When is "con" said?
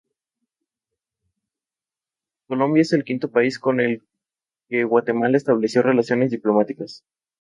3.59-3.79